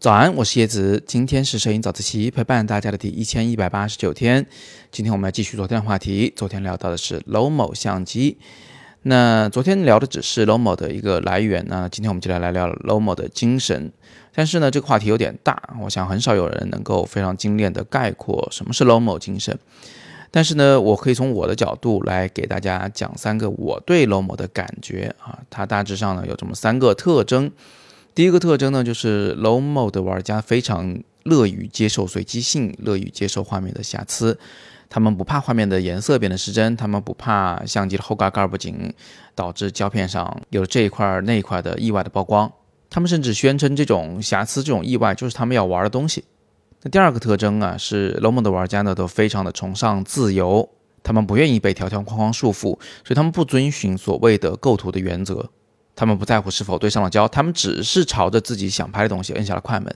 [0.00, 4.46] 早安，我是叶子，今天是摄影早自习陪伴大家的第一千一百八十九天。
[4.90, 8.38] 今天我们来继续昨天的话题，昨天聊到的是 Lomo 相机。
[9.02, 13.92] 那昨天聊的只是 Lomo 的一个来源，那今天我们就来来聊 Lomo 的精神。
[14.32, 19.58] 但是呢，这个话题有点大，我想很少有人能够非常精炼的概括什么是 Lomo 精神。
[20.30, 27.52] 但是呢，我可以从我的角度来给大家讲三个我对 Lomo 的感觉啊，它大致上呢有这么三个特征。
[28.20, 34.38] 第一个特征呢，就是 low mode 玩家非常乐于接受随机性，乐于接受画面的瑕疵。
[34.90, 38.92] 他们不怕画面的颜色变得失真，他们不怕相机的后盖盖不紧
[39.34, 42.52] 导致胶片上有这一块那一块的意外的曝光。
[42.90, 46.22] 他们甚至宣称这种瑕疵、这种意外就是他们要玩的东西。
[46.82, 50.68] 那第二个特征啊，是 low mode 玩家呢都非常的崇尚自由，
[51.02, 55.48] 他们不愿意被条条框框束缚，所以他们不遵循所谓的构图的原则。
[56.00, 59.94] 他们不在乎是否对上了焦，他们只是朝着自己想拍的东西摁下了快门。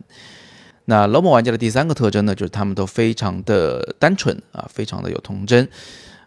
[0.85, 5.67] 那 Lomo 玩家的第三个特征呢，就是他们都非常的单纯啊，非常的有童真。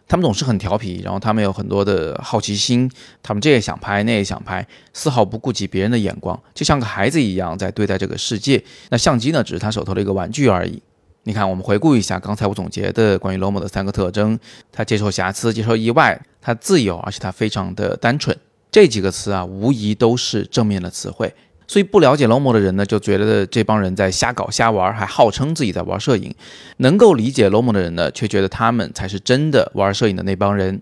[0.08, 2.90] 他们总是很调皮，然后他们有很多的好奇心，
[3.22, 8.60] 他们这也想拍，那也想拍，丝毫不顾及别人的眼光，就像个孩子一样在对待这个世界。
[8.90, 10.82] 那相机呢，只是他手头的一个玩具而已。
[11.22, 14.36] 你看，我们回顾一下刚才我总结的关于 Lomo 的三个特征：
[14.72, 18.36] 他接受瑕疵，接受意外，他自由，而且他非常的单纯。
[18.78, 21.34] 这几个词啊，无疑都是正面的词汇，
[21.66, 26.30] 所以不了解 Lomo 的人呢，就觉得这帮人在瞎搞瞎玩，还号称自己在玩摄影；
[26.76, 30.80] 能够理解 Lomo 的人呢，却觉得他们才是真的玩摄影的那帮人。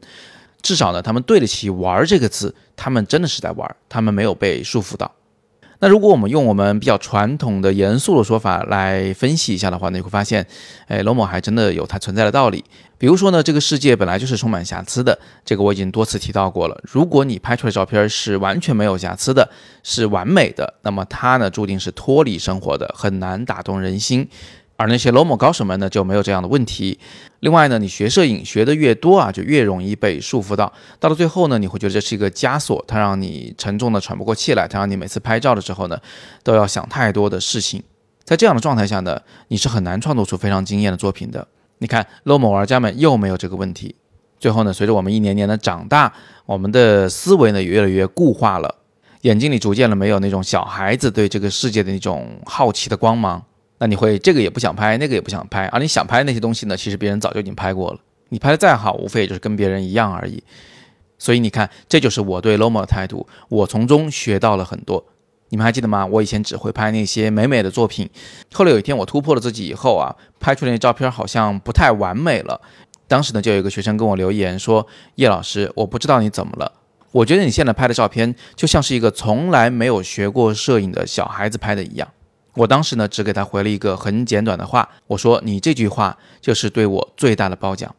[0.60, 5.10] 至少呢，他们对得起“玩”这个字，他们真的是在玩，他们没有被束缚到。
[5.78, 10.46] 那如果我们用我们比较传统的、严肃的说法来分析一下的话，你会发现，
[10.88, 12.64] 哎，罗某还真的有它存在的道理。
[12.98, 16.80] 比如说呢，这个世界本来就是充满瑕疵的，这个我已经多次提到过了。
[16.82, 19.46] 如果你拍出来的照片是完全没有瑕疵的，
[19.82, 24.26] 是完美的，那么它呢，注定是脱离生活的，很难打动人心。
[24.76, 26.98] 而那些 Lomo 高手们呢，就没有这样的问题。
[27.40, 30.72] 另外呢，你学摄影学的越多啊，就越容易被束缚到。
[31.00, 35.98] 到了最后呢，你会觉得这是一个枷锁，它让你沉重的喘不过气来，它让你每次拍照的时候呢，
[36.42, 37.82] 都要想太多的事情。
[38.24, 41.46] 在这样的状态下呢，你是很难创作出非常惊艳的作品的。
[41.78, 43.94] 你看，Lomo 玩家们又没有这个问题。
[44.38, 46.12] 最后呢，随着我们一年年的长大，
[46.44, 48.74] 我们的思维呢也越来越固化了，
[49.22, 53.42] 眼睛里逐渐的没有那种小孩子对这个世界的那种好奇的光芒。
[53.78, 56.76] 那你会这个也不想拍，那个也不想拍，而你想拍那些东西呢？
[56.76, 58.00] 其实别人早就已经拍过了。
[58.30, 60.42] 你拍的再好，无非也就是跟别人一样而已。
[61.18, 63.26] 所以你看，这就是我对 Lomo 的态度。
[63.48, 65.04] 我从中学到了很多。
[65.48, 66.04] 你们还记得吗？
[66.04, 68.10] 我以前只会拍那些美美的作品。
[68.52, 70.10] 后来有一天我突破了自己以后啊，
[70.40, 72.60] 拍出来那照片好像不太完美了。
[73.06, 74.84] 当时呢，就有一个学生跟我留言说
[75.14, 76.72] ：“叶老师，我不知道你怎么了。
[77.12, 82.08] 我觉得你现在拍的照片就像是一个从来没有学过摄影的小孩子拍的一样。”
[82.56, 87.94] 我当时呢，只给他回了一个很简短的话，我说：“你这句话就是对我最大的褒奖。”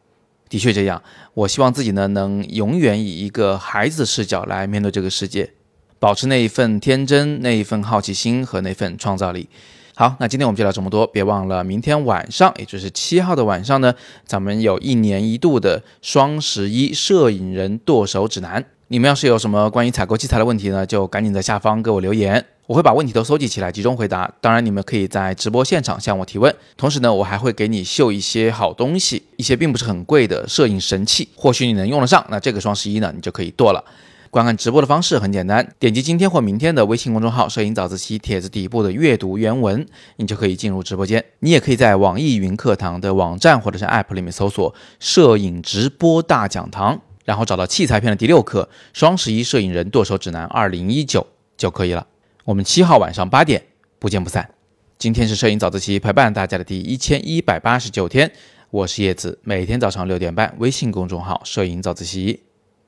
[0.50, 1.02] 的确这样，
[1.34, 5.50] 我希望自己呢，能永远以一个孩子视角来面对这个世界，
[5.98, 9.48] 保持那一份天真、那一份好奇心和那份创造力。
[9.94, 13.94] 好，那今天我们就聊这么多，别忘了明天晚上，也就是七号的晚上呢，
[14.24, 18.64] 咱们有一年一度的双十一摄影人剁手指南。
[18.88, 22.44] 你们要是有什么关于采购器材的问题呢，就赶紧在下方给我留言。
[22.68, 24.30] 我会把问题都搜集起来，集中回答。
[24.42, 26.54] 当然，你们可以在直播现场向我提问。
[26.76, 32.22] 同时呢，我还会给你秀一些好东西，一些并不是很贵的摄影神器，或许你能用得上。
[32.28, 33.82] 那这个双十一呢，你就可以剁了。
[34.28, 39.86] 观看直播的方式很简单，点击今天或明天的微信公众号“摄影早自习”帖子底部的阅读原文，
[40.16, 41.24] 你就可以进入直播间。
[41.38, 51.22] 你也可以在网易云课堂的网站或者是 App 里面搜索“摄影直播大讲堂”，然后找到器材篇的第六课《双十一摄影人剁手指南二零一九》
[51.56, 52.06] 就可以了。
[52.48, 53.62] 我们七号晚上八点
[53.98, 54.48] 不见不散。
[54.96, 58.32] 今天是摄影早自习陪伴大家的第一千一百八十九天，
[58.70, 62.44] 我是叶子，每天早上六点半，微信公众号“摄影早自习”，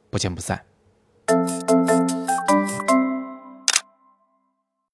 [0.08, 0.62] 不见不散。